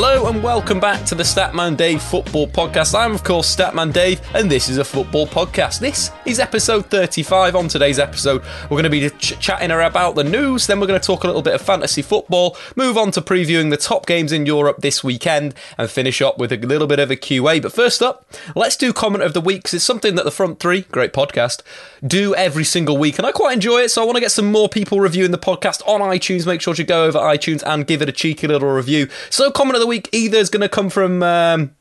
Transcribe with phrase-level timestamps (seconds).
[0.00, 2.96] Hello and welcome back to the Statman Dave Football Podcast.
[2.96, 5.80] I'm, of course, Statman Dave, and this is a football podcast.
[5.80, 7.56] This is episode 35.
[7.56, 11.00] On today's episode, we're going to be ch- chatting about the news, then we're going
[11.00, 14.30] to talk a little bit of fantasy football, move on to previewing the top games
[14.30, 17.60] in Europe this weekend, and finish up with a little bit of a QA.
[17.60, 18.24] But first up,
[18.54, 21.62] let's do comment of the week because it's something that the front three, great podcast,
[22.06, 23.88] do every single week, and I quite enjoy it.
[23.90, 26.46] So I want to get some more people reviewing the podcast on iTunes.
[26.46, 29.08] Make sure to go over iTunes and give it a cheeky little review.
[29.28, 31.74] So comment of the week either is going to come from um,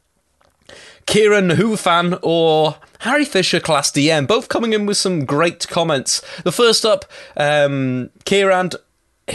[1.05, 6.22] Kieran Hufan or Harry Fisher class DM, both coming in with some great comments.
[6.44, 7.05] The first up,
[7.36, 8.72] um, Kieran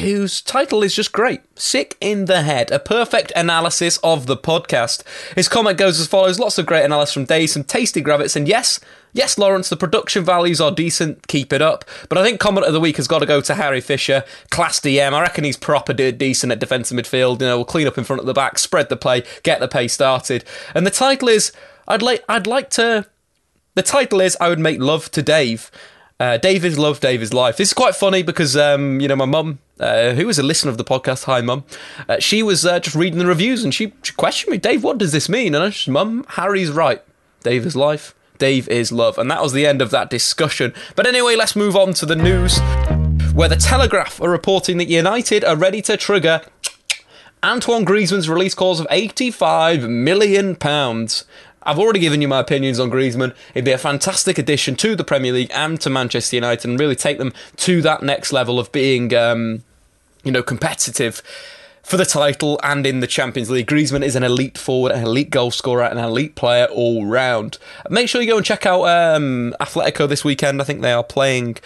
[0.01, 5.03] whose title is just great Sick in the Head, a perfect analysis of the podcast.
[5.35, 8.49] His comment goes as follows lots of great analysis from Dave, some tasty gravits, and
[8.49, 8.81] yes,
[9.13, 11.85] yes, Lawrence, the production values are decent, keep it up.
[12.09, 14.81] But I think comment of the week has got to go to Harry Fisher, class
[14.81, 15.13] DM.
[15.13, 17.41] I reckon he's proper decent at defensive midfield.
[17.41, 19.69] You know, we'll clean up in front of the back, spread the play, get the
[19.69, 20.45] pace started.
[20.75, 21.53] And the title is
[21.87, 23.07] I'd like I'd like to.
[23.75, 25.71] The title is I would make love to Dave.
[26.21, 27.57] Uh, Dave is love, Dave is life.
[27.57, 30.71] This is quite funny because, um, you know, my mum, uh, who was a listener
[30.71, 31.65] of the podcast, hi mum,
[32.09, 34.99] uh, she was uh, just reading the reviews and she, she, questioned me, Dave, what
[34.99, 35.55] does this mean?
[35.55, 37.03] And I said, mum, Harry's right.
[37.43, 39.19] Dave is life, Dave is love.
[39.19, 40.73] And that was the end of that discussion.
[40.95, 42.59] But anyway, let's move on to the news
[43.33, 46.43] where the Telegraph are reporting that United are ready to trigger
[47.45, 51.25] Antoine Griezmann's release clause of 85 million pounds.
[51.65, 53.35] I've already given you my opinions on Griezmann.
[53.55, 56.97] It'd be a fantastic addition to the Premier League and to Manchester United, and really
[56.97, 59.63] take them to that next level of being, um,
[60.25, 61.23] you know, competitive
[61.83, 63.67] for the title and in the Champions League.
[63.67, 67.59] Griezmann is an elite forward, an elite goal scorer, an elite player all round.
[67.91, 70.61] Make sure you go and check out um, Atletico this weekend.
[70.61, 71.57] I think they are playing.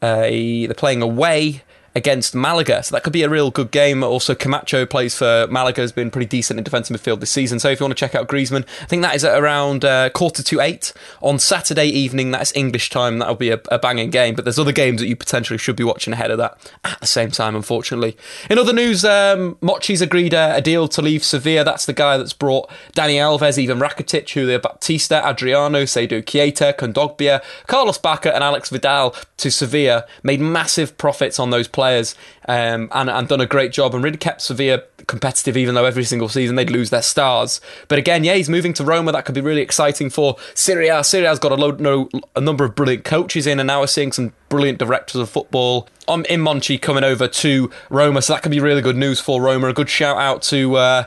[0.00, 1.62] Uh, they're playing away
[1.94, 2.82] against Malaga.
[2.82, 4.02] So that could be a real good game.
[4.02, 7.60] Also, Camacho plays for Malaga, has been pretty decent in defensive midfield this season.
[7.60, 10.10] So if you want to check out Griezmann, I think that is at around uh,
[10.10, 12.32] quarter to eight on Saturday evening.
[12.32, 13.18] That's English time.
[13.18, 14.34] That'll be a, a, banging game.
[14.34, 17.06] But there's other games that you potentially should be watching ahead of that at the
[17.06, 18.16] same time, unfortunately.
[18.50, 21.62] In other news, um, Monchi's agreed a, a deal to leave Sevilla.
[21.62, 27.42] That's the guy that's brought Dani Alves, even Rakitic, Julio Baptista, Adriano, Seydou Keita, Kondogbia,
[27.66, 30.06] Carlos Bacca, and Aleix Vidal to Sevilla.
[30.24, 32.14] Made massive profits on those players players
[32.48, 36.04] um, and, and done a great job and really kept Sevilla competitive, even though every
[36.04, 37.60] single season they'd lose their stars.
[37.88, 39.12] But again, yeah, he's moving to Roma.
[39.12, 41.04] That could be really exciting for Serie A.
[41.04, 43.86] Serie A's got a, load, no, a number of brilliant coaches in, and now we're
[43.86, 45.86] seeing some brilliant directors of football.
[46.08, 49.42] I'm in Monchi coming over to Roma, so that could be really good news for
[49.42, 49.68] Roma.
[49.68, 50.76] A good shout out to.
[50.76, 51.04] Uh,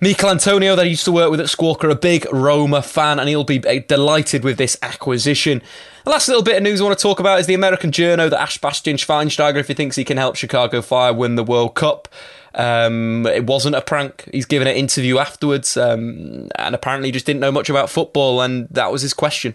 [0.00, 3.28] Michael Antonio, that he used to work with at Squawka, a big Roma fan, and
[3.28, 5.60] he'll be uh, delighted with this acquisition.
[6.04, 8.30] The last little bit of news I want to talk about is the American journo
[8.30, 11.74] that Ash Bastian Schweinsteiger, if he thinks he can help Chicago Fire win the World
[11.74, 12.06] Cup.
[12.54, 14.28] Um, it wasn't a prank.
[14.32, 18.68] He's given an interview afterwards, um, and apparently just didn't know much about football, and
[18.70, 19.54] that was his question.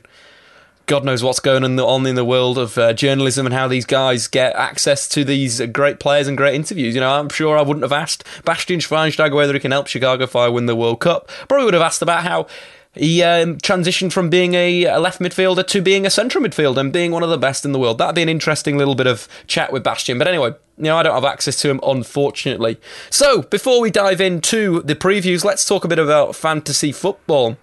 [0.85, 4.27] God knows what's going on in the world of uh, journalism and how these guys
[4.27, 6.94] get access to these great players and great interviews.
[6.94, 10.27] You know, I'm sure I wouldn't have asked Bastian Schweinsteiger whether he can help Chicago
[10.27, 11.30] Fire win the World Cup.
[11.47, 12.47] Probably would have asked about how
[12.95, 16.94] he um, transitioned from being a, a, left midfielder to being a central midfielder and
[16.94, 17.97] being one of the best in the world.
[17.97, 20.18] That'd be an interesting little bit of chat with Bastian.
[20.18, 22.80] But anyway, you know, I don't have access to him, unfortunately.
[23.09, 27.57] So, before we dive into the previews, let's talk a bit about fantasy football.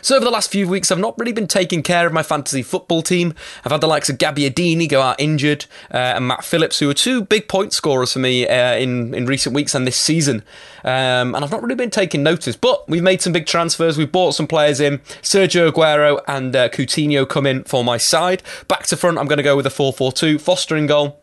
[0.00, 2.62] So over the last few weeks, I've not really been taking care of my fantasy
[2.62, 3.34] football team.
[3.64, 6.94] I've had the likes of Gabbiadini go out injured, uh, and Matt Phillips, who are
[6.94, 10.42] two big point scorers for me uh, in in recent weeks and this season.
[10.84, 12.56] Um, and I've not really been taking notice.
[12.56, 13.98] But we've made some big transfers.
[13.98, 14.98] We've bought some players in.
[15.22, 18.42] Sergio Aguero and uh, Coutinho come in for my side.
[18.68, 20.40] Back to front, I'm going to go with a 4-4-2.
[20.40, 21.21] Foster in goal.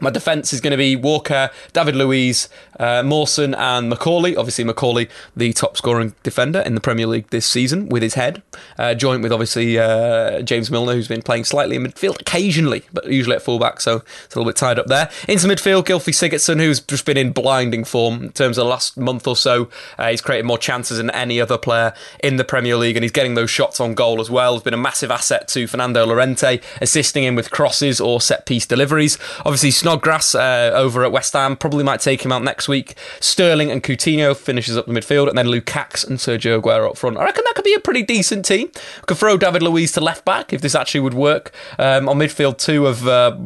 [0.00, 2.48] My defence is going to be Walker, David Luiz,
[2.80, 4.36] uh, Mawson, and McAuley.
[4.36, 8.42] Obviously, McAuley, the top scoring defender in the Premier League this season with his head,
[8.76, 13.06] uh, joint with obviously uh, James Milner, who's been playing slightly in midfield occasionally, but
[13.06, 15.08] usually at fullback, so it's a little bit tied up there.
[15.28, 18.96] Into midfield, Gylfi Sigurdsson, who's just been in blinding form in terms of the last
[18.98, 19.68] month or so.
[19.96, 21.92] Uh, he's created more chances than any other player
[22.22, 24.54] in the Premier League, and he's getting those shots on goal as well.
[24.54, 28.66] He's been a massive asset to Fernando Llorente, assisting him with crosses or set piece
[28.66, 29.18] deliveries.
[29.40, 32.94] Obviously, Snodgrass uh, over at West Ham probably might take him out next week.
[33.20, 37.18] Sterling and Coutinho finishes up the midfield, and then Lukaku and Sergio Aguero up front.
[37.18, 38.70] I reckon that could be a pretty decent team.
[39.06, 41.52] Could throw David Luiz to left back if this actually would work.
[41.78, 43.36] Um, on midfield, two of uh,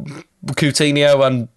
[0.45, 1.49] Coutinho and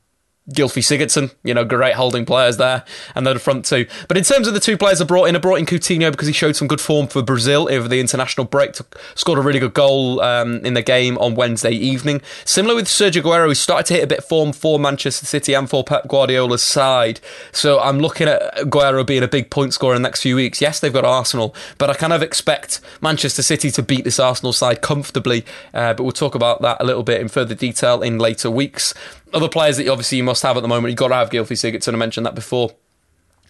[0.52, 2.84] Gylfi Sigurdsson, you know, great holding players there,
[3.14, 3.87] and then the front two.
[4.08, 6.26] But in terms of the two players I brought in, I brought in Coutinho because
[6.26, 8.76] he showed some good form for Brazil over the international break,
[9.14, 12.20] scored a really good goal um, in the game on Wednesday evening.
[12.44, 15.54] Similar with Sergio Aguero, he started to hit a bit of form for Manchester City
[15.54, 17.20] and for Pep Guardiola's side.
[17.52, 20.60] So I'm looking at Aguero being a big point scorer in the next few weeks.
[20.60, 24.52] Yes, they've got Arsenal, but I kind of expect Manchester City to beat this Arsenal
[24.52, 25.44] side comfortably.
[25.72, 28.94] Uh, but we'll talk about that a little bit in further detail in later weeks
[29.32, 31.56] other players that obviously you must have at the moment, you've got to have Gylfi
[31.56, 31.94] Sigurdsson.
[31.94, 32.73] I mentioned that before.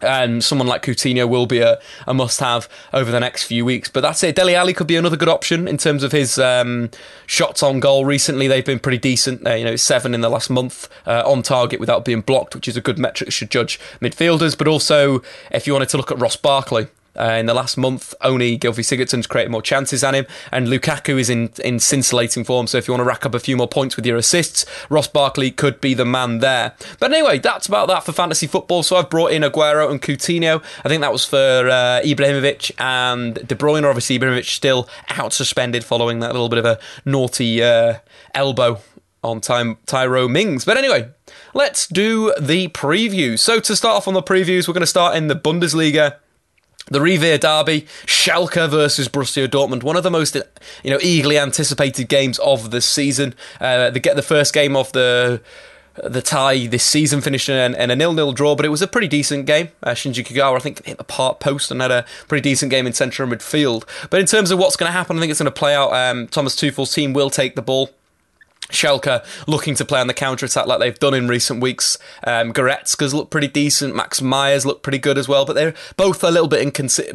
[0.00, 3.88] And someone like Coutinho will be a, a must have over the next few weeks.
[3.88, 4.34] But that's it.
[4.34, 6.90] Dele Alli could be another good option in terms of his um,
[7.26, 8.04] shots on goal.
[8.04, 9.46] Recently, they've been pretty decent.
[9.46, 12.66] Uh, you know, seven in the last month uh, on target without being blocked, which
[12.66, 14.58] is a good metric should judge midfielders.
[14.58, 16.88] But also, if you wanted to look at Ross Barkley,
[17.18, 21.18] uh, in the last month, only Gylfi Sigurdsson's created more chances than him, and Lukaku
[21.18, 22.66] is in, in scintillating form.
[22.66, 25.08] So if you want to rack up a few more points with your assists, Ross
[25.08, 26.74] Barkley could be the man there.
[26.98, 28.82] But anyway, that's about that for fantasy football.
[28.82, 30.62] So I've brought in Aguero and Coutinho.
[30.84, 33.84] I think that was for uh, Ibrahimovic and De Bruyne.
[33.84, 37.98] Obviously, Ibrahimovic still out suspended following that little bit of a naughty uh,
[38.34, 38.80] elbow
[39.22, 40.64] on time Tyrone Mings.
[40.64, 41.10] But anyway,
[41.54, 43.38] let's do the preview.
[43.38, 46.16] So to start off on the previews, we're going to start in the Bundesliga.
[46.92, 50.36] The Revier Derby, Schalke versus Borussia Dortmund, one of the most
[50.84, 53.34] you know eagerly anticipated games of the season.
[53.60, 55.40] Uh, they get the first game of the
[56.04, 59.08] the tie this season finished in, in a nil-nil draw, but it was a pretty
[59.08, 59.68] decent game.
[59.82, 62.86] Uh, Shinji Kagawa, I think, hit the part post and had a pretty decent game
[62.86, 63.84] in central midfield.
[64.08, 65.92] But in terms of what's going to happen, I think it's going to play out.
[65.92, 67.90] Um, Thomas Tuchel's team will take the ball
[68.72, 71.98] Schalke looking to play on the counter attack like they've done in recent weeks.
[72.24, 73.94] Um, Goretzka's look pretty decent.
[73.94, 76.62] Max Meyer's looked pretty good as well, but they're both a little bit,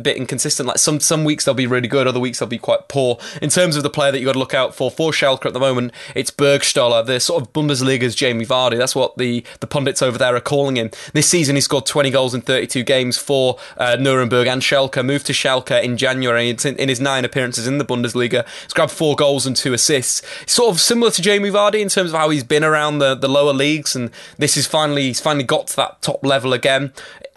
[0.04, 0.68] bit inconsistent.
[0.68, 3.18] Like some some weeks they'll be really good, other weeks they'll be quite poor.
[3.42, 5.54] In terms of the player that you got to look out for for Schalke at
[5.54, 8.78] the moment, it's Burgstaller, the sort of Bundesliga's Jamie Vardy.
[8.78, 10.92] That's what the the pundits over there are calling him.
[11.14, 15.04] This season he scored 20 goals in 32 games for uh, Nuremberg and Schalke.
[15.06, 16.50] Moved to Schalke in January.
[16.50, 20.22] In, in his nine appearances in the Bundesliga, he's grabbed four goals and two assists.
[20.46, 23.28] Sort of similar to Jamie Vardy in terms of how he's been around the, the
[23.28, 26.94] lower leagues, and this is finally he's finally got to that top level again.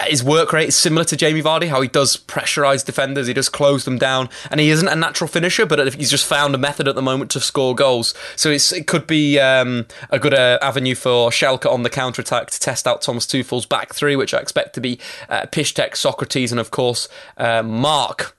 [0.06, 3.48] His work rate is similar to Jamie Vardy, how he does pressurise defenders, he does
[3.48, 6.88] close them down, and he isn't a natural finisher, but he's just found a method
[6.88, 8.14] at the moment to score goals.
[8.34, 12.50] So it could be um, a good uh, avenue for Schalke on the counter attack
[12.50, 14.98] to test out Thomas Tuchel's back three, which I expect to be
[15.28, 18.34] uh, Piszczek, Sokratis, and of course uh, Marc.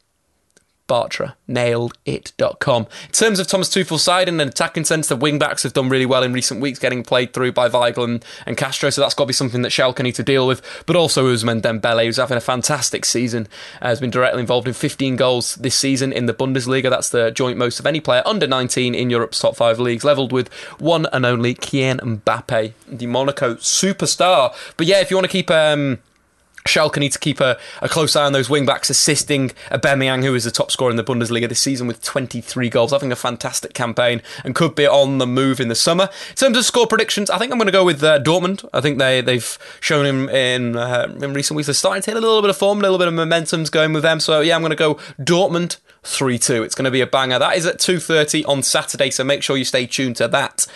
[0.88, 2.84] Bartra, nailedit.com.
[2.84, 5.90] In terms of Thomas Tuchel's side and an attacking sense, the wing backs have done
[5.90, 9.14] really well in recent weeks, getting played through by Weigl and, and Castro, so that's
[9.14, 10.62] got to be something that Schalke need to deal with.
[10.86, 13.48] But also Ousmane Dembele, who's having a fantastic season,
[13.82, 16.90] has been directly involved in 15 goals this season in the Bundesliga.
[16.90, 20.32] That's the joint most of any player under 19 in Europe's top five leagues, levelled
[20.32, 24.54] with one and only Kylian Mbappe, the Monaco superstar.
[24.78, 25.50] But yeah, if you want to keep...
[25.50, 26.00] Um,
[26.66, 30.36] Schalke need to keep a, a, close eye on those wing backs, assisting Aubameyang, who
[30.36, 33.74] is the top scorer in the Bundesliga this season with 23 goals, having a fantastic
[33.74, 36.10] campaign and could be on the move in the summer.
[36.30, 38.68] In terms of score predictions, I think I'm going to go with uh, Dortmund.
[38.74, 42.18] I think they they've shown him in uh, in recent weeks they're starting to hit
[42.18, 44.20] a little bit of form, a little bit of momentum's going with them.
[44.20, 46.64] So yeah, I'm going to go Dortmund 3-2.
[46.64, 47.40] It's going to be a banger.
[47.40, 50.68] That is at 2:30 on Saturday, so make sure you stay tuned to that.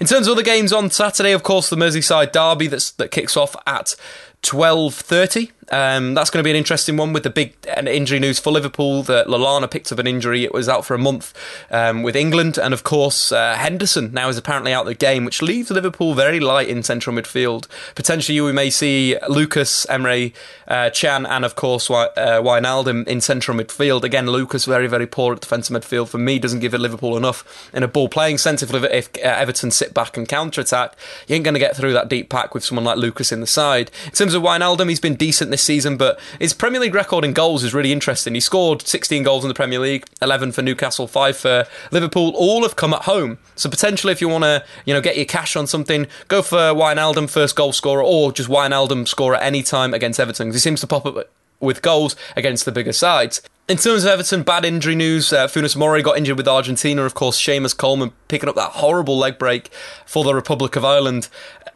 [0.00, 3.36] In terms of the games on Saturday, of course, the Merseyside derby that's, that kicks
[3.36, 3.94] off at
[4.42, 5.50] 12.30.
[5.70, 7.54] Um, that's going to be an interesting one with the big
[7.86, 10.44] injury news for Liverpool that Lallana picked up an injury.
[10.44, 11.32] It was out for a month
[11.70, 12.58] um, with England.
[12.58, 16.14] And of course, uh, Henderson now is apparently out of the game, which leaves Liverpool
[16.14, 17.68] very light in central midfield.
[17.94, 20.32] Potentially, we may see Lucas, Emre
[20.66, 24.02] uh, Can, and of course, uh, Wijnaldum in central midfield.
[24.02, 26.08] Again, Lucas very, very poor at defensive midfield.
[26.08, 28.62] For me, doesn't give Liverpool enough in a ball playing sense.
[28.62, 30.94] If, if uh, Everton sit back and counter attack,
[31.28, 33.46] you ain't going to get through that deep pack with someone like Lucas in the
[33.46, 33.90] side.
[34.06, 37.32] In terms of Wijnaldum, he's been decent this season, but his Premier League record in
[37.32, 38.34] goals is really interesting.
[38.34, 42.32] He scored 16 goals in the Premier League, 11 for Newcastle, 5 for Liverpool.
[42.36, 43.38] All have come at home.
[43.56, 46.56] So potentially, if you want to, you know, get your cash on something, go for
[46.56, 50.52] Wijnaldum first goal scorer, or just Wijnaldum score at any time against Everton.
[50.52, 51.28] He seems to pop up
[51.60, 53.40] with goals against the bigger sides.
[53.68, 55.32] In terms of Everton, bad injury news.
[55.32, 57.04] Uh, Funes Mori got injured with Argentina.
[57.04, 59.68] Of course, Seamus Coleman picking up that horrible leg break
[60.04, 61.28] for the Republic of Ireland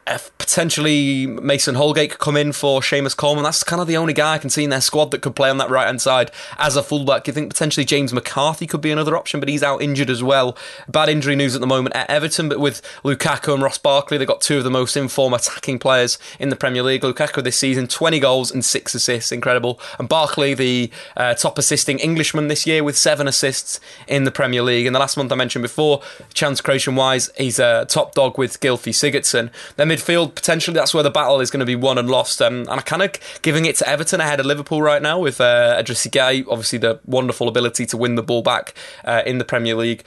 [0.06, 3.42] potentially Mason Holgate could come in for Seamus Coleman.
[3.42, 5.50] That's kind of the only guy I can see in their squad that could play
[5.50, 7.26] on that right hand side as a fullback.
[7.26, 10.56] You think potentially James McCarthy could be another option, but he's out injured as well.
[10.88, 14.28] Bad injury news at the moment at Everton, but with Lukaku and Ross Barkley, they've
[14.28, 17.02] got two of the most informed attacking players in the Premier League.
[17.02, 19.80] Lukaku this season, 20 goals and six assists, incredible.
[19.98, 24.62] And Barkley, the uh, top assisting Englishman this year with seven assists in the Premier
[24.62, 24.86] League.
[24.86, 26.00] In the last month I mentioned before,
[26.32, 29.50] chance creation wise, he's a top dog with Gylfi Sigurdsson.
[29.74, 32.40] Then midfield, potentially that's where the battle is going to be won and lost.
[32.42, 33.12] Um, and I'm kind of
[33.42, 37.00] giving it to Everton ahead of Liverpool right now with uh, Idrissa Gueye, obviously the
[37.04, 38.74] wonderful ability to win the ball back
[39.04, 40.04] uh, in the Premier League.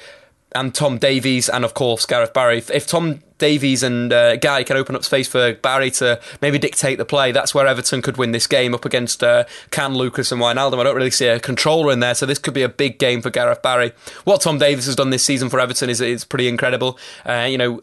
[0.54, 2.58] And Tom Davies, and of course Gareth Barry.
[2.58, 6.60] If, if Tom Davies and uh, Gueye can open up space for Barry to maybe
[6.60, 7.32] dictate the play.
[7.32, 10.80] That's where Everton could win this game up against uh, Can, Lucas, and Wijnaldum.
[10.80, 13.22] I don't really see a controller in there, so this could be a big game
[13.22, 13.94] for Gareth Barry.
[14.26, 17.00] What Tom Davies has done this season for Everton is, is pretty incredible.
[17.26, 17.82] Uh, you know,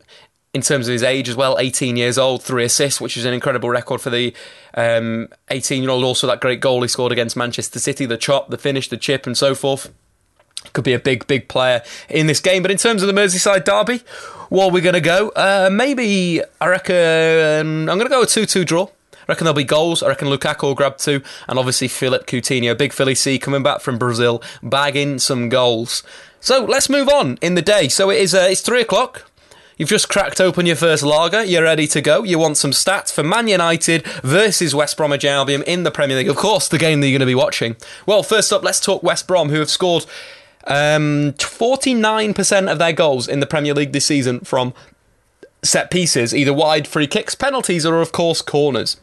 [0.56, 3.34] in terms of his age as well, 18 years old, three assists, which is an
[3.34, 4.32] incredible record for the
[4.74, 5.28] 18
[5.78, 6.02] um, year old.
[6.02, 9.26] Also, that great goal he scored against Manchester City, the chop, the finish, the chip,
[9.26, 9.92] and so forth.
[10.72, 12.62] Could be a big, big player in this game.
[12.62, 14.02] But in terms of the Merseyside derby,
[14.48, 15.28] what are we going to go?
[15.36, 18.84] Uh, maybe, I reckon, I'm going to go a 2 2 draw.
[18.86, 20.02] I reckon there'll be goals.
[20.02, 23.80] I reckon Lukaku will grab two, and obviously Philip Coutinho, big Philly C, coming back
[23.80, 26.04] from Brazil, bagging some goals.
[26.40, 27.88] So let's move on in the day.
[27.88, 28.34] So it is.
[28.34, 29.28] Uh, it's three o'clock.
[29.76, 31.44] You've just cracked open your first lager.
[31.44, 32.22] You're ready to go.
[32.22, 36.30] You want some stats for Man United versus West Bromwich Albion in the Premier League.
[36.30, 37.76] Of course, the game that you're going to be watching.
[38.06, 40.06] Well, first up, let's talk West Brom, who have scored
[40.66, 44.72] um, 49% of their goals in the Premier League this season from
[45.62, 48.96] set pieces, either wide free kicks, penalties, or of course corners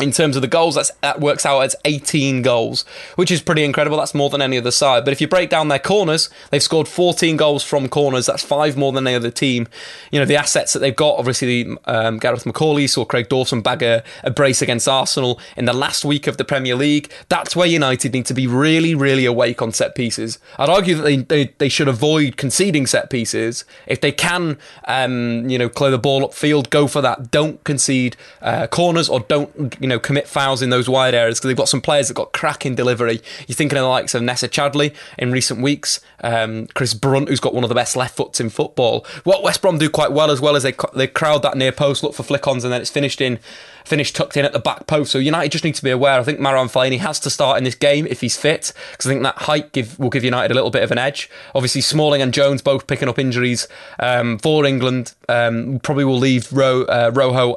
[0.00, 2.84] in terms of the goals, that works out as 18 goals,
[3.16, 3.96] which is pretty incredible.
[3.96, 5.04] That's more than any other side.
[5.04, 8.26] But if you break down their corners, they've scored 14 goals from corners.
[8.26, 9.68] That's five more than any other team.
[10.10, 13.82] You know, the assets that they've got, obviously, um, Gareth McAuley saw Craig Dawson bag
[13.82, 17.12] a, a, brace against Arsenal in the last week of the Premier League.
[17.28, 20.38] That's where United need to be really, really awake on set pieces.
[20.58, 23.64] I'd argue that they, they, they should avoid conceding set pieces.
[23.86, 27.30] If they can, um, you know, clear the ball upfield, go for that.
[27.30, 31.48] Don't concede uh, corners or don't, you know, commit fouls in those wide areas because
[31.48, 33.20] they've got some players that got cracking delivery.
[33.46, 37.40] You're thinking of the likes of Nacer Chadli in recent weeks, um, Chris Brunt, who's
[37.40, 39.04] got one of the best left foots in football.
[39.24, 42.02] What West Brom do quite well as well as they they crowd that near post,
[42.02, 43.38] look for flick-ons, and then it's finished in
[43.84, 45.10] finished tucked in at the back post.
[45.10, 46.18] So United just need to be aware.
[46.18, 49.10] I think Marouane Fellaini has to start in this game if he's fit because I
[49.10, 51.30] think that height give, will give United a little bit of an edge.
[51.54, 53.66] Obviously, Smalling and Jones both picking up injuries
[53.98, 55.14] um, for England.
[55.28, 57.56] Um, probably will leave Ro, uh, Rojo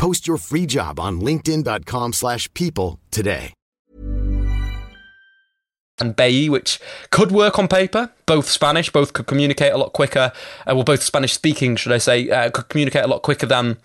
[0.00, 3.52] Post your free job on linkedin.com/people slash people today.
[6.00, 6.80] and Bailly, which
[7.10, 8.10] could work on paper.
[8.26, 10.32] Both Spanish, both could communicate a lot quicker.
[10.66, 13.76] Uh, well, both Spanish speaking, should I say, uh, could communicate a lot quicker than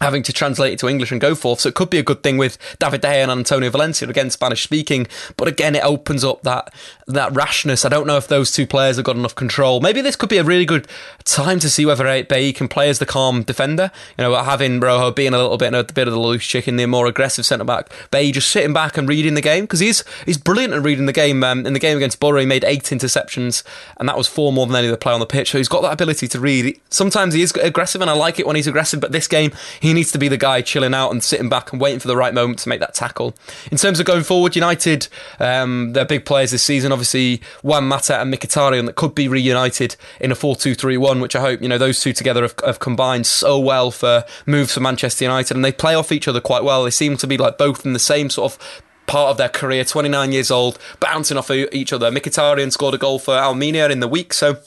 [0.00, 1.60] having to translate it to English and go forth.
[1.60, 4.30] So it could be a good thing with David De Gea and Antonio Valencia, again
[4.30, 5.06] Spanish speaking.
[5.36, 6.72] But again, it opens up that
[7.06, 7.84] that rashness.
[7.84, 9.80] I don't know if those two players have got enough control.
[9.80, 10.86] Maybe this could be a really good
[11.24, 13.90] time to see whether Bailly can play as the calm defender.
[14.16, 16.86] You know, having Rojo being a little bit a bit of the loose chicken, the
[16.86, 17.90] more aggressive centre back.
[18.10, 21.12] Bailly just sitting back and reading the game because he's he's brilliant at reading the
[21.12, 21.42] game.
[21.44, 23.62] Um, in the game against Borough, he made eight interceptions,
[23.98, 25.50] and that was four more than any other player on the pitch.
[25.50, 26.80] So he's got that ability to read.
[26.90, 29.00] Sometimes he is aggressive, and I like it when he's aggressive.
[29.00, 31.80] But this game, he needs to be the guy chilling out and sitting back and
[31.80, 33.34] waiting for the right moment to make that tackle.
[33.70, 38.20] In terms of going forward, United, um, their big players this season, obviously Juan Mata
[38.20, 42.00] and Mkhitaryan, that could be reunited in a 4-2-3-1, which I hope you know those
[42.00, 45.94] two together have, have combined so well for moves for Manchester United, and they play
[45.94, 46.84] off each other quite well.
[46.84, 49.84] They seem to be like both in the same sort of part of their career,
[49.84, 52.10] 29 years old, bouncing off each other.
[52.10, 54.58] Mkhitaryan scored a goal for Armenia in the week, so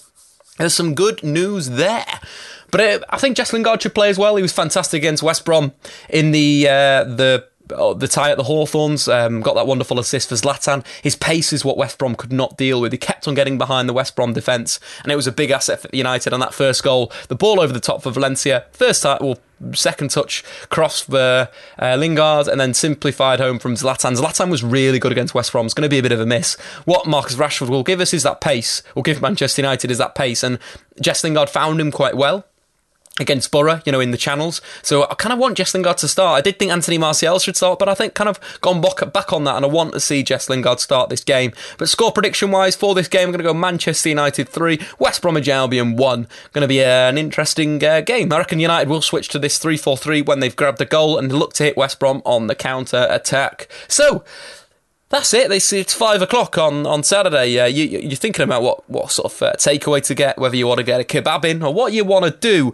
[0.57, 2.19] there's some good news there.
[2.73, 4.35] But uh, I think Jess Lingard should play as well.
[4.35, 5.73] He was fantastic against West Brom
[6.09, 10.29] in the uh, the oh, the tie at the Hawthorns, um, got that wonderful assist
[10.29, 10.83] for Zlatan.
[11.03, 12.91] His pace is what West Brom could not deal with.
[12.91, 15.81] He kept on getting behind the West Brom defence, and it was a big asset
[15.81, 17.11] for United on that first goal.
[17.27, 19.37] The ball over the top for Valencia, first time, well,
[19.73, 21.49] second touch cross for
[21.79, 24.17] uh, Lingard, and then simplified home from Zlatan.
[24.19, 25.67] Zlatan was really good against West Brom.
[25.67, 26.55] It's going to be a bit of a miss.
[26.85, 28.81] What Marcus Rashford will give us is that pace.
[28.95, 30.57] Will give Manchester United is that pace, and
[30.99, 32.47] Jess Lingard found him quite well
[33.19, 34.59] against Borough, you know, in the channels.
[34.81, 36.37] So I kind of want Jess Lingard to start.
[36.37, 39.43] I did think Anthony Martial should start, but I think kind of gone back, on
[39.43, 41.53] that, and I want to see Jess Lingard start this game.
[41.77, 45.21] But score prediction wise for this game, I'm going to go Manchester United 3, West
[45.21, 46.27] Bromwich Albion 1.
[46.53, 48.33] Going to be an interesting uh, game.
[48.33, 51.17] I reckon United will switch to this 3 4 3 when they've grabbed a goal
[51.17, 53.67] and look to hit West Brom on the counter attack.
[53.87, 54.23] So,
[55.13, 55.47] that's it.
[55.47, 57.59] They see It's five o'clock on, on Saturday.
[57.59, 60.65] Uh, you, are thinking about what, what sort of uh, takeaway to get, whether you
[60.65, 62.73] want to get a kebab in or what you want to do.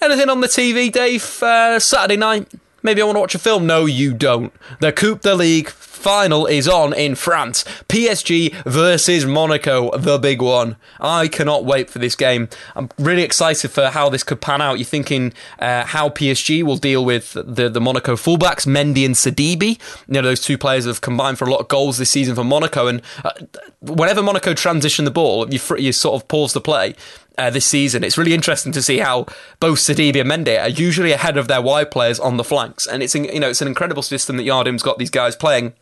[0.00, 1.42] Anything on the TV, Dave?
[1.42, 2.48] Uh, Saturday night?
[2.84, 3.66] Maybe I want to watch a film?
[3.66, 4.52] No, you don't.
[4.78, 7.64] The Coupe de Ligue final is on in France.
[7.88, 10.76] PSG versus Monaco, the big one.
[11.00, 12.48] I cannot wait for this game.
[12.74, 14.78] I'm really excited for how this could pan out.
[14.78, 19.78] You're thinking uh, how PSG will deal with the, the Monaco fullbacks, Mendy and Sidibe.
[20.06, 22.44] You know, those two players have combined for a lot of goals this season for
[22.44, 22.86] Monaco.
[22.86, 23.32] And uh,
[23.80, 26.94] whenever Monaco transition the ball, you, you sort of pause the play
[27.38, 28.04] uh, this season.
[28.04, 29.26] It's really interesting to see how
[29.60, 33.02] both Sidibe and Mendy are usually ahead of their wide players on the flanks, and
[33.02, 35.74] it's you know it's an incredible system that Jardim's got these guys playing.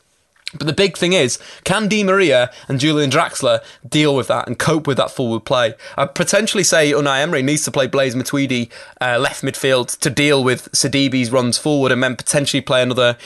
[0.58, 4.58] But the big thing is, can Di Maria and Julian Draxler deal with that and
[4.58, 5.74] cope with that forward play?
[5.96, 10.42] I'd potentially say Unai Emery needs to play Blaise Matuidi uh, left midfield to deal
[10.44, 13.16] with Sidibe's runs forward and then potentially play another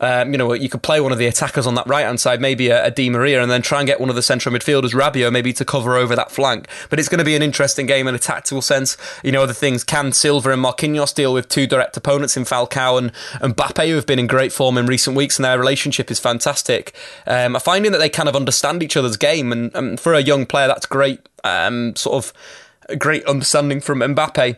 [0.00, 2.40] um, you know, you could play one of the attackers on that right hand side,
[2.40, 4.92] maybe a, a Di Maria, and then try and get one of the central midfielders,
[4.92, 6.68] Rabiot, maybe to cover over that flank.
[6.90, 8.96] But it's going to be an interesting game in a tactical sense.
[9.22, 12.98] You know, other things can Silva and Marquinhos deal with two direct opponents in Falcao
[12.98, 16.10] and, and Mbappe, who have been in great form in recent weeks, and their relationship
[16.10, 16.94] is fantastic.
[17.26, 20.20] Um, I'm finding that they kind of understand each other's game, and, and for a
[20.20, 21.20] young player, that's great.
[21.44, 24.56] Um, sort of great understanding from Mbappe.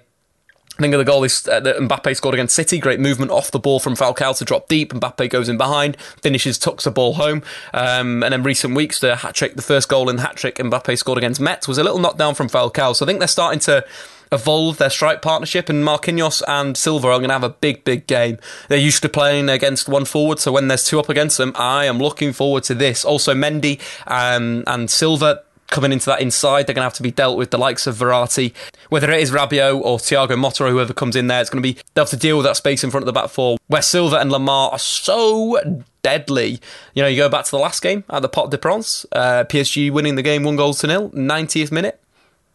[0.78, 2.78] Think of the goal is, uh, that Mbappe scored against City.
[2.78, 4.92] Great movement off the ball from Falcao to drop deep.
[4.92, 7.42] Mbappe goes in behind, finishes, tucks the ball home.
[7.74, 10.54] Um, and then recent weeks, the hat trick, the first goal in the hat trick
[10.56, 12.94] Mbappe scored against Metz was a little knockdown from Falcao.
[12.94, 13.84] So I think they're starting to
[14.30, 18.06] evolve their strike partnership, and Marquinhos and Silva are going to have a big, big
[18.06, 18.38] game.
[18.68, 21.86] They're used to playing against one forward, so when there's two up against them, I
[21.86, 23.04] am looking forward to this.
[23.04, 26.66] Also, Mendy um, and Silva coming into that inside.
[26.66, 28.52] They're going to have to be dealt with the likes of Verratti,
[28.88, 31.40] whether it is Rabiot or Thiago Motta or whoever comes in there.
[31.40, 33.12] It's going to be they'll have to deal with that space in front of the
[33.12, 36.60] back four where Silva and Lemar are so deadly.
[36.94, 39.44] You know, you go back to the last game at the Pot de France, uh,
[39.44, 42.00] PSG winning the game one goal to nil, 90th minute.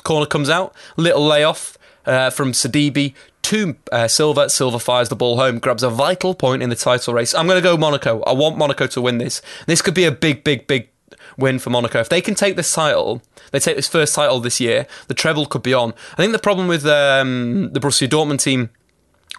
[0.03, 4.49] Corner comes out, little layoff uh, from Sidibe to uh, Silva.
[4.49, 7.33] Silva fires the ball home, grabs a vital point in the title race.
[7.33, 8.21] I'm going to go Monaco.
[8.23, 9.41] I want Monaco to win this.
[9.67, 10.89] This could be a big, big, big
[11.37, 11.99] win for Monaco.
[11.99, 15.45] If they can take this title, they take this first title this year, the treble
[15.45, 15.93] could be on.
[16.13, 18.69] I think the problem with um, the Borussia Dortmund team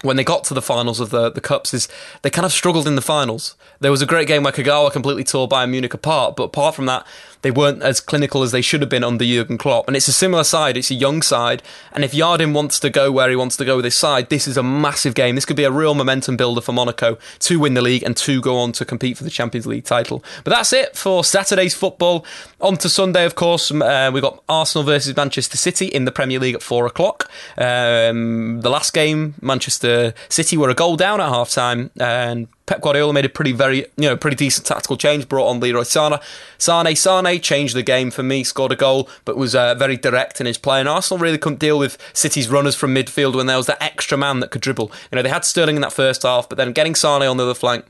[0.01, 1.87] when they got to the finals of the, the cups is
[2.21, 3.55] they kind of struggled in the finals.
[3.79, 6.85] There was a great game where Kagawa completely tore Bayern Munich apart, but apart from
[6.85, 7.05] that,
[7.45, 9.87] they weren't as clinical as they should have been under Jurgen Klopp.
[9.87, 11.61] And it's a similar side, it's a young side.
[11.91, 14.47] And if Jardim wants to go where he wants to go with his side, this
[14.47, 15.35] is a massive game.
[15.35, 18.41] This could be a real momentum builder for Monaco to win the league and to
[18.41, 20.23] go on to compete for the Champions League title.
[20.43, 22.25] But that's it for Saturday's football.
[22.61, 26.39] On to Sunday, of course, uh, we've got Arsenal versus Manchester City in the Premier
[26.39, 27.29] League at four o'clock.
[27.59, 32.81] Um, the last game, Manchester City were a goal down at half time, and Pep
[32.81, 35.27] Guardiola made a pretty very you know pretty decent tactical change.
[35.27, 36.17] Brought on Leroy Sane.
[36.57, 38.43] Sane Sane changed the game for me.
[38.43, 40.79] Scored a goal, but was uh, very direct in his play.
[40.79, 44.17] And Arsenal really couldn't deal with City's runners from midfield when there was that extra
[44.17, 44.91] man that could dribble.
[45.11, 47.43] You know they had Sterling in that first half, but then getting Sane on the
[47.43, 47.85] other flank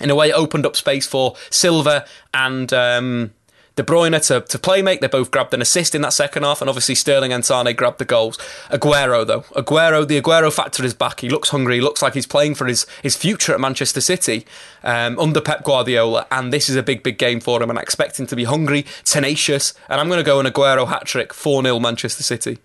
[0.00, 2.72] in a way opened up space for Silva and.
[2.72, 3.32] Um,
[3.78, 5.00] De Bruyne to, to play make.
[5.00, 7.98] They both grabbed an assist in that second half, and obviously Sterling and Sane grabbed
[7.98, 8.36] the goals.
[8.70, 9.42] Aguero, though.
[9.54, 11.20] Aguero, the Aguero factor is back.
[11.20, 11.76] He looks hungry.
[11.76, 14.44] He looks like he's playing for his, his future at Manchester City
[14.82, 17.82] um, under Pep Guardiola, and this is a big, big game for him, and I
[17.82, 21.32] expect him to be hungry, tenacious, and I'm going to go an Aguero hat trick
[21.32, 22.58] 4 0 Manchester City.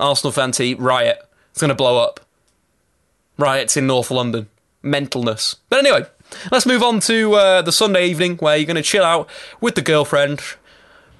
[0.00, 1.20] Arsenal fan tea, riot.
[1.52, 2.18] It's going to blow up.
[3.36, 4.48] Riots in North London.
[4.82, 5.54] Mentalness.
[5.68, 6.06] But anyway,
[6.50, 9.28] Let's move on to uh, the Sunday evening where you're going to chill out
[9.60, 10.42] with the girlfriend,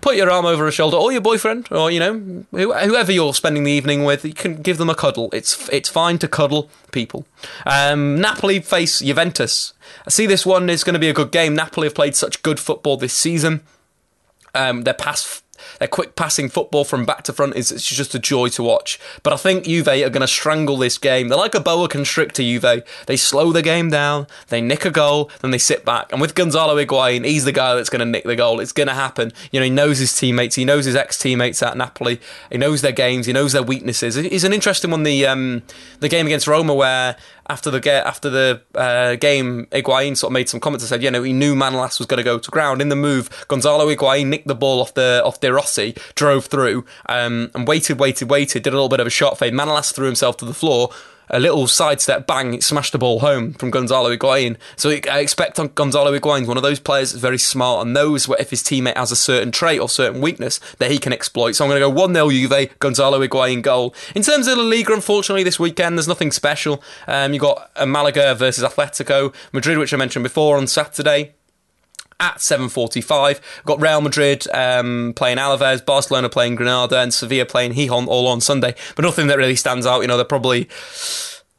[0.01, 3.65] put your arm over her shoulder, or your boyfriend, or you know whoever you're spending
[3.65, 4.25] the evening with.
[4.25, 5.29] You can give them a cuddle.
[5.33, 7.27] It's it's fine to cuddle people.
[7.67, 9.75] Um, Napoli face Juventus.
[10.07, 11.55] I see this one is going to be a good game.
[11.55, 13.63] Napoli have played such good football this season.
[14.55, 15.43] Um, their pass
[15.79, 18.99] their quick passing football from back to front is it's just a joy to watch.
[19.23, 21.29] But I think Juve are going to strangle this game.
[21.29, 22.85] They're like a boa constrictor, Juve.
[23.07, 26.13] They slow the game down, they nick a goal, then they sit back.
[26.13, 28.61] And with Gonzalo Higuain, he's the guy that's going to nick the goal.
[28.61, 29.33] It's going to happen.
[29.53, 32.83] You know, he knows his teammates, he knows his ex teammates at Napoli, he knows
[32.83, 34.17] their games, he knows their weaknesses.
[34.17, 35.63] It's an interesting one, the um,
[36.01, 37.17] the game against Roma, where
[37.49, 41.03] after the get after the uh, game, Higuain sort of made some comments and said,
[41.03, 43.47] you know, he knew Manolas was going to go to ground in the move.
[43.49, 47.99] Gonzalo Higuain nicked the ball off the off De Rossi, drove through, um, and waited,
[47.99, 48.63] waited, waited.
[48.63, 49.55] Did a little bit of a shot fade.
[49.55, 50.91] Manolas threw himself to the floor
[51.31, 54.57] a little sidestep, bang, it smashed the ball home from Gonzalo Higuain.
[54.77, 58.41] So I expect Gonzalo Higuain one of those players that's very smart and knows what
[58.41, 61.53] if his teammate has a certain trait or certain weakness that he can exploit.
[61.53, 63.95] So I'm going to go 1 0 Juve, Gonzalo Higuain goal.
[64.15, 66.83] In terms of La Liga, unfortunately, this weekend, there's nothing special.
[67.07, 71.35] Um, you've got Malaga versus Atletico Madrid, which I mentioned before on Saturday
[72.21, 73.41] at 7.45.
[73.65, 78.41] Got Real Madrid um, playing Alaves, Barcelona playing Granada, and Sevilla playing Gijon all on
[78.41, 78.75] Sunday.
[78.97, 80.01] But nothing that really stands out.
[80.01, 80.69] You know, they're probably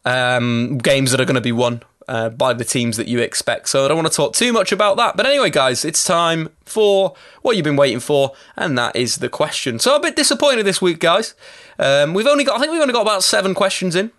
[0.06, 3.69] um, games that are going to be won uh, by the teams that you expect.
[3.69, 5.15] So I don't want to talk too much about that.
[5.15, 9.30] But anyway, guys, it's time for what you've been waiting for, and that is the
[9.30, 9.80] question.
[9.80, 11.36] So a bit disappointed this week, guys.
[11.78, 14.12] Um, we've only got, I think we've only got about seven questions in.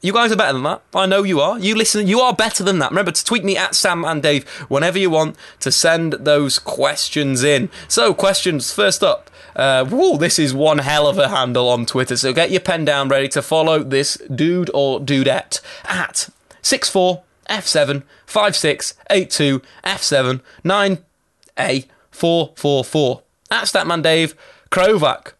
[0.00, 0.82] You guys are better than that.
[0.94, 1.58] I know you are.
[1.58, 2.06] You listen.
[2.06, 2.90] You are better than that.
[2.90, 7.68] Remember to tweet me at Statman Dave whenever you want to send those questions in.
[7.88, 9.28] So questions first up.
[9.56, 12.16] Uh, whoa, this is one hell of a handle on Twitter.
[12.16, 16.28] So get your pen down ready to follow this dude or dudette at
[16.62, 23.22] six four F7 5682 F7 9A 444.
[23.50, 24.36] At Statman Dave
[24.70, 25.32] Krychowiak.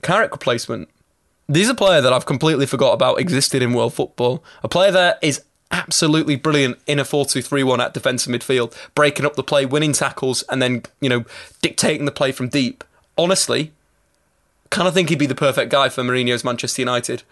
[0.00, 0.88] Carrick replacement.
[1.48, 4.42] This is a player that I've completely forgot about existed in world football.
[4.64, 9.44] A player that is absolutely brilliant in a 4-2-3-1 at defensive midfield, breaking up the
[9.44, 11.24] play, winning tackles, and then, you know,
[11.62, 12.82] dictating the play from deep.
[13.16, 13.72] Honestly,
[14.70, 17.22] kind of think he'd be the perfect guy for Mourinho's Manchester United.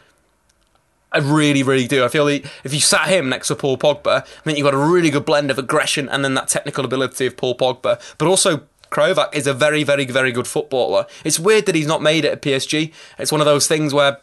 [1.13, 2.05] I really, really do.
[2.05, 4.75] I feel like if you sat him next to Paul Pogba, I think you've got
[4.75, 8.27] a really good blend of aggression and then that technical ability of Paul Pogba, but
[8.27, 8.63] also
[8.95, 11.07] Krychowiak is a very, very, very good footballer.
[11.25, 12.93] It's weird that he's not made it at PSG.
[13.19, 14.21] It's one of those things where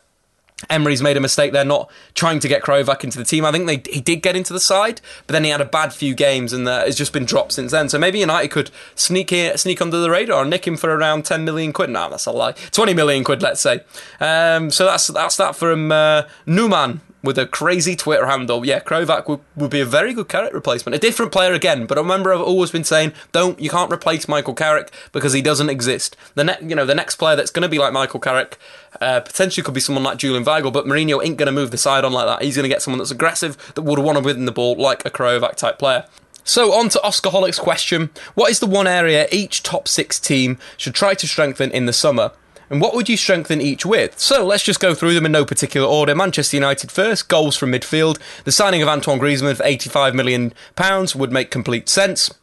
[0.69, 3.45] Emery's made a mistake there, not trying to get Krychowiak into the team.
[3.45, 5.93] I think they, he did get into the side, but then he had a bad
[5.93, 7.89] few games and uh, has just been dropped since then.
[7.89, 11.25] So maybe United could sneak in, sneak under the radar and nick him for around
[11.25, 11.89] 10 million quid.
[11.89, 12.53] No, that's a lie.
[12.53, 13.81] 20 million quid, let's say.
[14.19, 18.65] Um, so that's that's that from uh, Newman with a crazy Twitter handle.
[18.65, 20.95] Yeah, Krychowiak would, would be a very good Carrick replacement.
[20.95, 24.27] A different player again, but I remember I've always been saying, don't you can't replace
[24.27, 26.15] Michael Carrick because he doesn't exist.
[26.35, 28.57] The ne- you know the next player that's going to be like Michael Carrick
[28.99, 31.77] uh, potentially could be someone like Julian Weigl, but Mourinho ain't going to move the
[31.77, 32.43] side on like that.
[32.43, 35.05] He's going to get someone that's aggressive that would want to win the ball like
[35.05, 36.05] a Krychowiak type player.
[36.43, 40.57] So, on to Oscar Hollick's question What is the one area each top six team
[40.77, 42.31] should try to strengthen in the summer?
[42.71, 44.17] And what would you strengthen each with?
[44.17, 46.15] So let's just go through them in no particular order.
[46.15, 48.17] Manchester United first, goals from midfield.
[48.45, 50.53] The signing of Antoine Griezmann for £85 million
[51.15, 52.33] would make complete sense.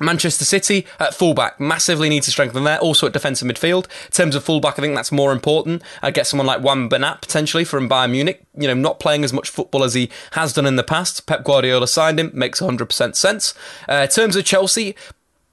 [0.00, 2.78] Manchester City at fullback massively need to strengthen there.
[2.80, 3.86] Also at defensive midfield.
[4.06, 5.82] In terms of fullback, I think that's more important.
[6.02, 8.44] I get someone like Juan Bernat potentially from Bayern Munich.
[8.58, 11.24] You know, not playing as much football as he has done in the past.
[11.24, 12.32] Pep Guardiola signed him.
[12.34, 13.54] Makes 100% sense.
[13.88, 14.94] Uh, in terms of Chelsea,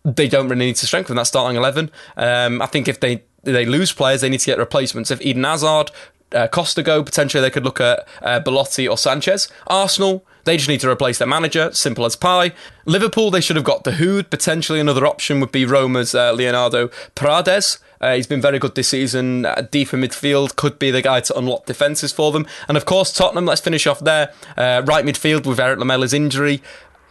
[0.03, 1.91] they don't really need to strengthen that starting 11.
[2.17, 5.11] Um, I think if they they lose players, they need to get replacements.
[5.11, 5.91] If Eden Hazard,
[6.33, 9.47] uh, Costa go, potentially they could look at uh, Belotti or Sanchez.
[9.67, 12.53] Arsenal, they just need to replace their manager, simple as pie.
[12.85, 14.29] Liverpool, they should have got Dahoud.
[14.29, 17.79] Potentially another option would be Roma's uh, Leonardo Paredes.
[17.99, 19.45] Uh, he's been very good this season.
[19.45, 22.47] Uh, deep in midfield, could be the guy to unlock defences for them.
[22.67, 24.33] And of course, Tottenham, let's finish off there.
[24.57, 26.63] Uh, right midfield with Eric Lamela's injury.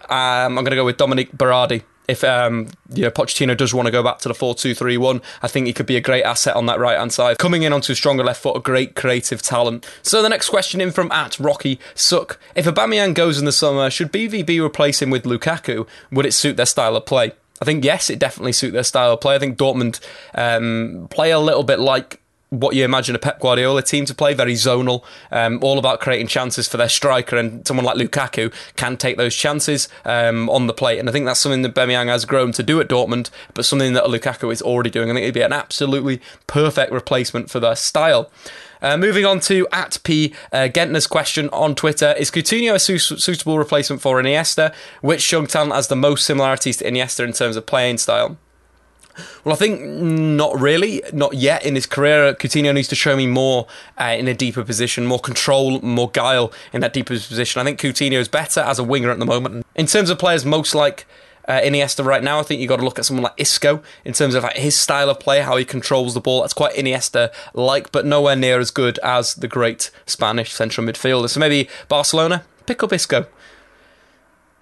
[0.09, 3.87] Um, I'm going to go with Domenico Berardi if um, you know, Pochettino does want
[3.87, 6.01] to go back to the 4 2 3 1, I think he could be a
[6.01, 7.39] great asset on that right hand side.
[7.39, 9.87] Coming in onto a stronger left foot, a great creative talent.
[10.03, 12.39] So the next question in from at Rocky Suck.
[12.55, 15.87] If Aubameyang goes in the summer, should BVB replace him with Lukaku?
[16.11, 17.33] Would it suit their style of play?
[17.63, 19.35] I think yes, it definitely suit their style of play.
[19.35, 20.01] I think Dortmund
[20.35, 22.20] um, play a little bit like
[22.51, 26.27] what you imagine a Pep Guardiola team to play, very zonal, um, all about creating
[26.27, 30.75] chances for their striker, and someone like Lukaku can take those chances um, on the
[30.75, 30.99] plate.
[30.99, 33.93] And I think that's something that Aubameyang has grown to do at Dortmund, but something
[33.95, 35.11] that Lukaku is already doing.
[35.11, 38.31] I think it'd be an absolutely perfect replacement for their style.
[38.83, 42.99] Uh, moving on to at P uh, Gentner's question on Twitter: Is Coutinho a su-
[42.99, 44.75] suitable replacement for Iniesta?
[45.03, 48.39] Which young talent has the most similarities to Iniesta in terms of playing style?
[49.45, 52.35] Well, I think not really, not yet in his career.
[52.35, 53.67] Coutinho needs to show me more
[53.99, 57.61] uh, in a deeper position, more control, more guile in that deeper position.
[57.61, 59.67] I think Coutinho is better as a winger at the moment.
[59.75, 61.07] In terms of players most like
[61.49, 64.13] uh, Iniesta right now, I think you've got to look at someone like Isco in
[64.13, 66.43] terms of like, his style of play, how he controls the ball.
[66.43, 71.29] That's quite Iniesta like, but nowhere near as good as the great Spanish central midfielder.
[71.29, 73.27] So maybe Barcelona, pick up Isco.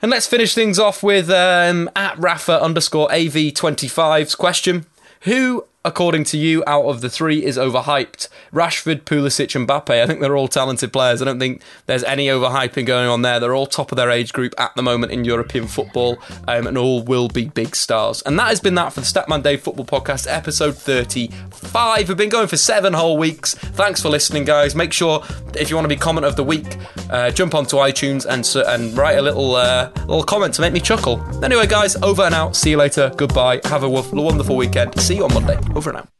[0.00, 4.86] And let's finish things off with um, at Rafa underscore AV25's question.
[5.22, 8.28] Who according to you, out of the three is overhyped?
[8.52, 10.02] Rashford, Pulisic, and Mbappe.
[10.02, 11.22] I think they're all talented players.
[11.22, 13.40] I don't think there's any overhyping going on there.
[13.40, 16.76] They're all top of their age group at the moment in European football, um, and
[16.76, 18.22] all will be big stars.
[18.22, 22.08] And that has been that for the Statman Dave Football Podcast, episode 35.
[22.08, 23.54] We've been going for seven whole weeks.
[23.54, 24.74] Thanks for listening, guys.
[24.74, 26.76] Make sure if you want to be comment of the week,
[27.10, 30.80] uh, jump onto iTunes and and write a little uh, little comment to make me
[30.80, 31.22] chuckle.
[31.44, 32.56] Anyway, guys, over and out.
[32.56, 33.12] See you later.
[33.16, 33.60] Goodbye.
[33.64, 34.98] Have a wonderful weekend.
[35.00, 35.58] See you on Monday.
[35.78, 36.17] Over now.